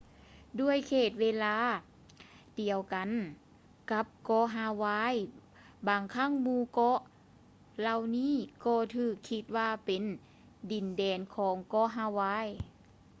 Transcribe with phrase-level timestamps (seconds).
[0.59, 1.57] ດ້ວຍເຂດເວລາ
[2.61, 3.09] ດຽວກັນ
[3.91, 5.15] ກັບເກາະຮາວາຍ
[5.87, 6.99] ບາງຄັ້ງໝູ່ເກາະ
[7.79, 8.35] ເຫຼົ່ານີ້
[8.65, 10.03] ກໍຖືກຄິດວ່າເປັນ
[10.71, 12.47] ດິນແດນຂອງເກາະຮາວາຍ